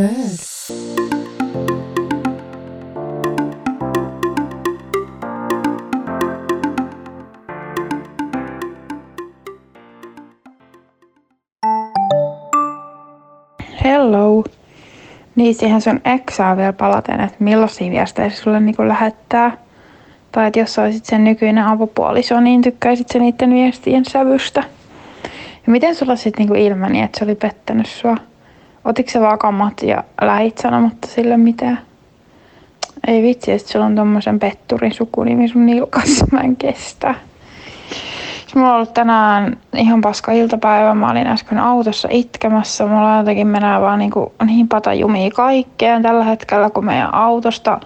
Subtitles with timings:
[0.00, 0.08] Hello.
[15.36, 19.56] Niin siihen sun exaa vielä palaten, että millaisia viestejä se sulle niinku lähettää.
[20.32, 24.64] Tai että jos olisit sen nykyinen avopuoliso, niin tykkäisit se niiden viestien sävystä.
[25.66, 28.29] Ja miten sulla sitten niinku ilmeni, että se oli pettänyt sua?
[28.84, 31.78] Otitko se vakamat ja lähit sanomatta sille mitään?
[33.06, 37.14] Ei vitsi, että sulla on tommosen petturin sukunimi sun nilkassa, mä en kestä.
[38.54, 40.94] Mulla on ollut tänään ihan paska iltapäivä.
[40.94, 42.86] Mä olin äsken autossa itkemässä.
[42.86, 47.80] Mulla jotenkin menee vaan niin, kuin, niin pata jumia kaikkeen tällä hetkellä, kun meidän autosta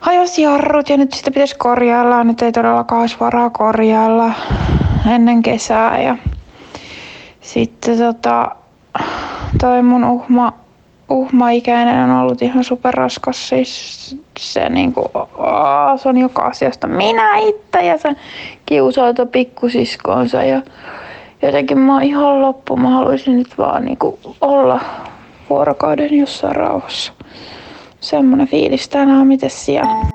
[0.00, 2.24] hajosi jarrut ja nyt sitä pitäisi korjailla.
[2.24, 4.32] Nyt ei todellakaan olisi varaa korjailla
[5.10, 6.02] ennen kesää.
[6.02, 6.16] Ja
[7.40, 8.50] sitten tota,
[9.60, 10.52] toi mun uhma
[11.08, 13.48] uhmaikäinen on ollut ihan superraskas.
[13.48, 18.16] Siis se, niinku, aa, se on joka asiasta minä itse ja se
[18.66, 20.62] kiusaa pikkusiskonsa ja
[21.42, 22.76] jotenkin mä oon ihan loppu.
[22.76, 24.80] Mä haluaisin nyt vaan niinku olla
[25.50, 27.12] vuorokauden jossain rauhassa.
[28.00, 30.06] Semmonen fiilis tänään, miten siellä?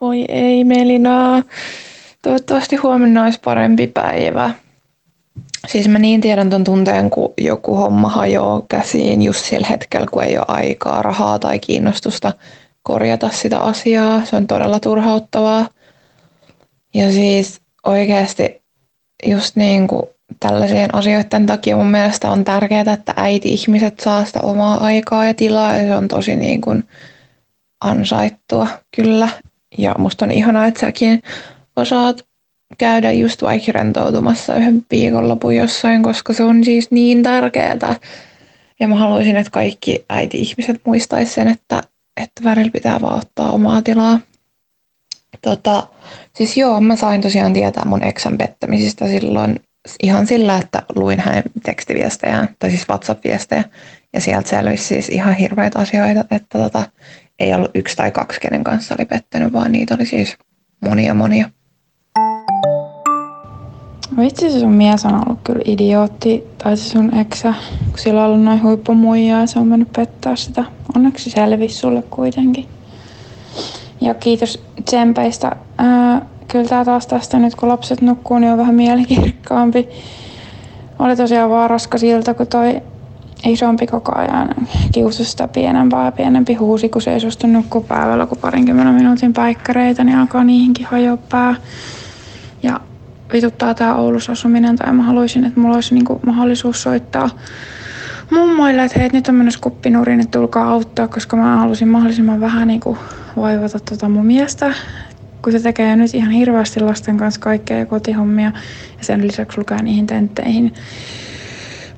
[0.00, 1.42] Voi ei Melina.
[2.22, 4.50] Toivottavasti huomenna olisi parempi päivä.
[5.68, 10.22] Siis mä niin tiedän ton tunteen, kun joku homma hajoaa käsiin just sillä hetkellä, kun
[10.22, 12.32] ei ole aikaa, rahaa tai kiinnostusta
[12.82, 14.24] korjata sitä asiaa.
[14.24, 15.68] Se on todella turhauttavaa.
[16.94, 18.62] Ja siis oikeasti
[19.26, 20.02] just niin kuin
[20.40, 25.76] tällaisien asioiden takia mun mielestä on tärkeää, että äiti-ihmiset saa sitä omaa aikaa ja tilaa
[25.76, 26.84] ja se on tosi niin kuin
[27.80, 29.28] ansaittua kyllä.
[29.78, 31.22] Ja musta on ihanaa, että säkin
[31.76, 32.26] osaat
[32.78, 37.96] käydä just vaikka rentoutumassa yhden viikonlopun jossain, koska se on siis niin tärkeää.
[38.80, 41.82] Ja mä haluaisin, että kaikki äiti-ihmiset muistaisi sen, että,
[42.20, 44.20] että välillä pitää vaan ottaa omaa tilaa.
[45.42, 45.86] Tota,
[46.36, 49.60] siis joo, mä sain tosiaan tietää mun eksän pettämisistä silloin
[50.02, 53.64] ihan sillä, että luin hänen tekstiviestejä, tai siis WhatsApp-viestejä,
[54.12, 56.82] ja sieltä selvisi siis ihan hirveitä asioita, että tota,
[57.38, 60.36] ei ollut yksi tai kaksi, kenen kanssa oli pettänyt, vaan niitä oli siis
[60.80, 61.50] monia monia.
[64.18, 67.54] Vitsi se sun mies on ollut kyllä idiootti, tai se sun eksä,
[67.90, 70.64] kun sillä on ollut noin huippumuijaa ja se on mennyt pettää sitä.
[70.96, 72.66] Onneksi selvisi sulle kuitenkin.
[74.00, 75.56] Ja kiitos tsempeistä.
[75.78, 79.88] Ää, kyllä tää taas tästä nyt kun lapset nukkuu, niin on vähän mielikirkkaampi.
[80.98, 82.80] Oli tosiaan vaan raskas ilta, kun toi
[83.46, 84.48] isompi koko ajan
[84.92, 89.32] kiusasi sitä pienempää ja pienempi huusi, kun se ei suostu nukkua päivällä, kun parinkymmenen minuutin
[89.32, 91.54] paikkareita, niin alkaa niihinkin hajoa pää.
[93.32, 97.30] Ja vituttaa tää Oulussa asuminen tai mä haluaisin, että mulla olisi niinku mahdollisuus soittaa
[98.30, 102.68] mummoille, että hei, nyt on menossa kuppinuriin, että tulkaa auttaa, koska mä halusin mahdollisimman vähän
[102.68, 102.98] niinku
[103.36, 104.74] vaivata tota mun miestä,
[105.42, 108.52] kun se tekee nyt ihan hirveästi lasten kanssa kaikkea kotihommia
[108.98, 110.74] ja sen lisäksi lukee niihin tentteihin.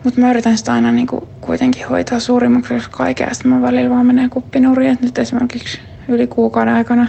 [0.05, 3.35] Mutta mä yritän sitä aina niinku kuitenkin hoitaa suurimmaksi kaikkea.
[3.35, 4.93] Sitten mä välillä vaan menee kuppinuriin.
[4.93, 7.09] Et nyt esimerkiksi yli kuukauden aikana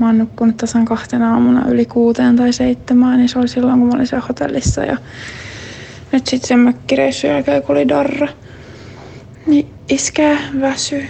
[0.00, 3.88] mä oon nukkunut tasan kahtena aamuna yli kuuteen tai seitsemään, niin se oli silloin, kun
[3.88, 4.84] mä olin siellä hotellissa.
[4.84, 4.96] Ja
[6.12, 8.28] nyt sitten sen mökkireissun jälkeen, kun oli darra,
[9.46, 11.06] niin iskee väsy,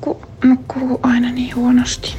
[0.00, 2.16] kun nukkuu aina niin huonosti.